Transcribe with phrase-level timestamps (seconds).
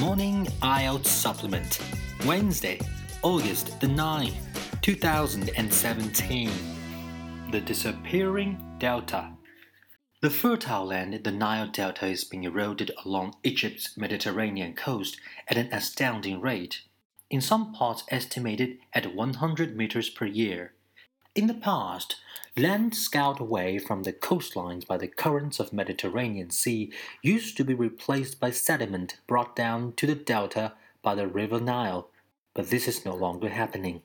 [0.00, 1.78] Morning IELTS Supplement,
[2.24, 2.80] Wednesday,
[3.20, 6.50] August the 9th, 2017.
[7.50, 9.32] The Disappearing Delta.
[10.22, 15.58] The fertile land in the Nile Delta is being eroded along Egypt's Mediterranean coast at
[15.58, 16.80] an astounding rate,
[17.28, 20.72] in some parts estimated at 100 meters per year.
[21.32, 22.16] In the past,
[22.56, 26.92] land scoured away from the coastlines by the currents of Mediterranean Sea
[27.22, 30.72] used to be replaced by sediment brought down to the delta
[31.02, 32.10] by the river Nile,
[32.52, 34.02] but this is no longer happening.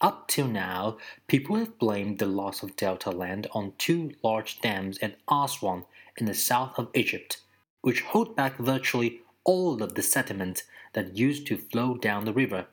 [0.00, 0.98] Up till now,
[1.28, 5.84] people have blamed the loss of delta land on two large dams at Aswan
[6.16, 7.36] in the south of Egypt,
[7.82, 10.64] which hold back virtually all of the sediment
[10.94, 12.66] that used to flow down the river.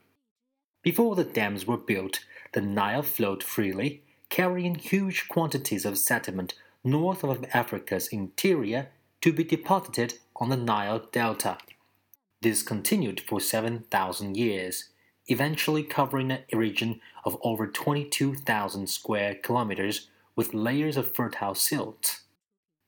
[0.81, 7.23] Before the dams were built, the Nile flowed freely, carrying huge quantities of sediment north
[7.23, 8.89] of Africa's interior
[9.21, 11.57] to be deposited on the Nile Delta.
[12.41, 14.89] This continued for 7,000 years,
[15.27, 22.21] eventually covering a region of over 22,000 square kilometers with layers of fertile silt.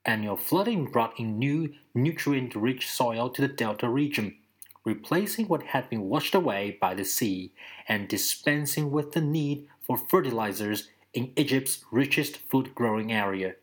[0.05, 4.37] Annual flooding brought in new nutrient rich soil to the delta region,
[4.83, 7.53] replacing what had been washed away by the sea
[7.87, 13.55] and dispensing with the need for fertilizers in Egypt's richest food growing area.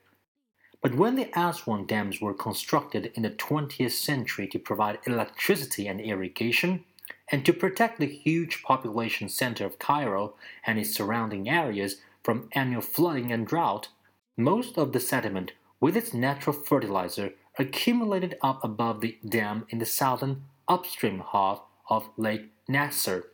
[0.81, 6.01] But when the Aswan dams were constructed in the 20th century to provide electricity and
[6.01, 6.85] irrigation,
[7.31, 10.35] and to protect the huge population center of Cairo
[10.67, 13.89] and its surrounding areas from annual flooding and drought,
[14.37, 19.87] most of the sediment with its natural fertilizer accumulated up above the dam in the
[19.87, 23.25] southern upstream half of Lake Nasser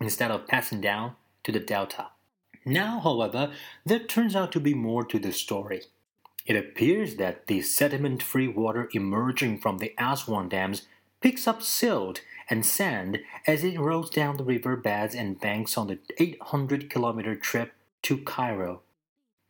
[0.00, 2.08] instead of passing down to the delta.
[2.64, 3.52] Now, however,
[3.84, 5.82] there turns out to be more to the story.
[6.46, 10.82] It appears that the sediment free water emerging from the Aswan dams
[11.20, 15.86] picks up silt and sand as it rolls down the river beds and banks on
[15.86, 17.72] the 800 kilometer trip
[18.02, 18.82] to Cairo.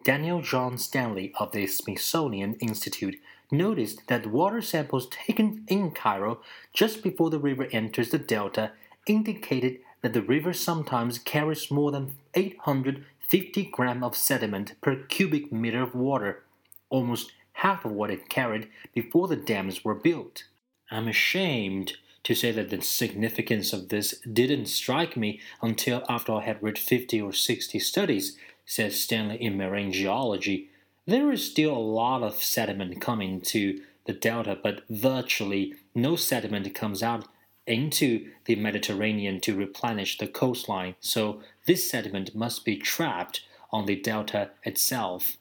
[0.04, 3.18] Daniel John Stanley of the Smithsonian Institute
[3.52, 6.40] noticed that water samples taken in Cairo
[6.72, 8.72] just before the river enters the delta
[9.06, 15.82] indicated that the river sometimes carries more than 850 grams of sediment per cubic meter
[15.82, 16.42] of water,
[16.90, 20.44] almost half of what it carried before the dams were built.
[20.90, 26.42] I'm ashamed to say that the significance of this didn't strike me until after I
[26.42, 30.68] had read 50 or 60 studies says Stanley in marine geology,
[31.06, 36.74] there is still a lot of sediment coming to the delta, but virtually no sediment
[36.74, 37.26] comes out
[37.66, 43.96] into the Mediterranean to replenish the coastline, so this sediment must be trapped on the
[43.96, 45.36] delta itself.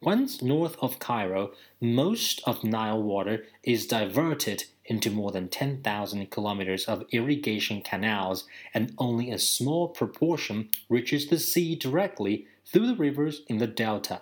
[0.00, 1.50] Once north of Cairo,
[1.80, 8.94] most of Nile water is diverted into more than 10,000 kilometers of irrigation canals, and
[8.96, 14.20] only a small proportion reaches the sea directly through the rivers in the delta.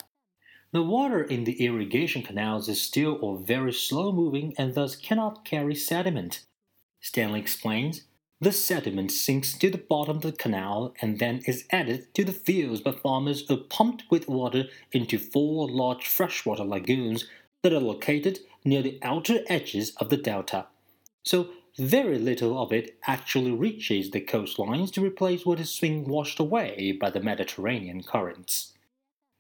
[0.77, 5.43] The water in the irrigation canals is still or very slow moving and thus cannot
[5.43, 6.45] carry sediment.
[7.01, 8.03] Stanley explains
[8.43, 12.33] the sediment sinks to the bottom of the canal and then is added to the
[12.35, 17.27] fields by farmers who pumped with water into four large freshwater lagoons
[17.63, 20.67] that are located near the outer edges of the delta.
[21.23, 21.49] So
[21.79, 26.93] very little of it actually reaches the coastlines to replace what is being washed away
[26.93, 28.75] by the Mediterranean currents.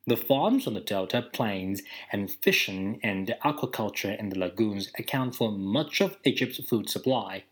[0.08, 5.50] The farms on the delta plains and fishing and aquaculture in the lagoons account for
[5.50, 7.42] much of Egypt's food supply.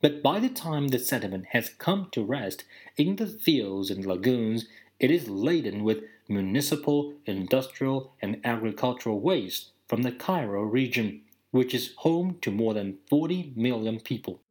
[0.00, 2.64] But by the time the sediment has come to rest
[2.96, 4.66] in the fields and lagoons,
[5.00, 11.94] it is laden with municipal, industrial, and agricultural waste from the Cairo region, which is
[11.98, 14.42] home to more than 40 million people.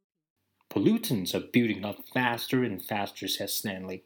[0.69, 4.03] Pollutants are building up faster and faster, says Stanley.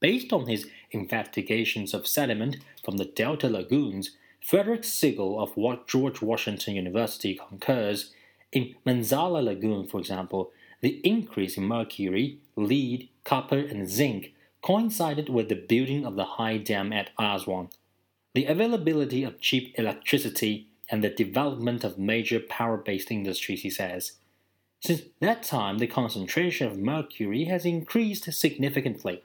[0.00, 6.22] Based on his investigations of sediment from the Delta lagoons, Frederick Siegel of what George
[6.22, 8.12] Washington University concurs
[8.52, 14.32] in Manzala Lagoon, for example, the increase in mercury, lead, copper, and zinc
[14.62, 17.68] coincided with the building of the high dam at Aswan.
[18.34, 24.12] The availability of cheap electricity and the development of major power based industries, he says.
[24.80, 29.22] Since that time, the concentration of mercury has increased significantly.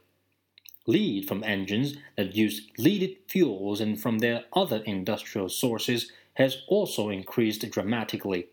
[0.85, 7.09] Lead from engines that use leaded fuels and from their other industrial sources has also
[7.09, 8.47] increased dramatically.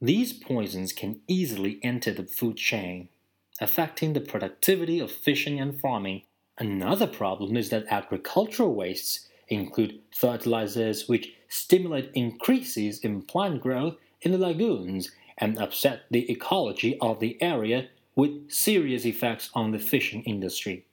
[0.00, 3.08] These poisons can easily enter the food chain,
[3.60, 6.22] affecting the productivity of fishing and farming.
[6.58, 14.32] Another problem is that agricultural wastes include fertilizers which stimulate increases in plant growth in
[14.32, 20.22] the lagoons and upset the ecology of the area with serious effects on the fishing
[20.24, 20.84] industry.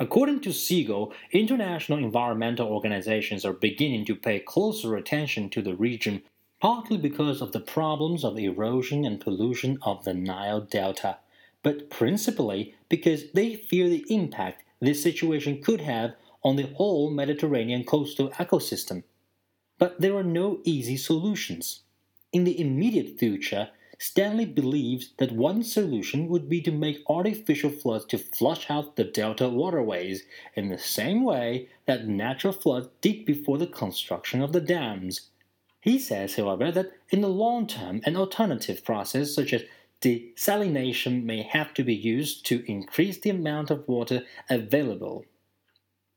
[0.00, 6.22] According to Siegel, international environmental organizations are beginning to pay closer attention to the region,
[6.58, 11.18] partly because of the problems of erosion and pollution of the Nile Delta,
[11.62, 17.84] but principally because they fear the impact this situation could have on the whole Mediterranean
[17.84, 19.02] coastal ecosystem.
[19.78, 21.80] But there are no easy solutions.
[22.32, 23.68] In the immediate future,
[24.02, 29.04] Stanley believes that one solution would be to make artificial floods to flush out the
[29.04, 30.24] delta waterways
[30.54, 35.28] in the same way that natural floods did before the construction of the dams.
[35.82, 39.64] He says, however, that in the long term, an alternative process such as
[40.00, 45.26] desalination may have to be used to increase the amount of water available.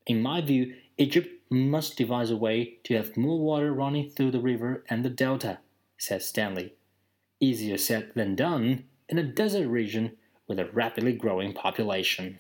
[0.08, 4.40] In my view, Egypt must devise a way to have more water running through the
[4.40, 5.60] river and the delta,
[5.98, 6.76] says Stanley.
[7.44, 10.16] Easier said than done in a desert region
[10.48, 12.40] with a rapidly growing population.